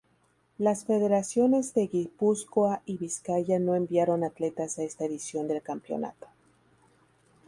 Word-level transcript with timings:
Las 0.57 0.85
federaciones 0.85 1.75
de 1.75 1.85
Guipúzcoa 1.85 2.81
y 2.87 2.97
Vizcaya 2.97 3.59
no 3.59 3.75
enviaron 3.75 4.23
atletas 4.23 4.79
a 4.79 4.81
esta 4.83 5.05
edición 5.05 5.47
del 5.47 5.61
campeonato. 5.61 6.25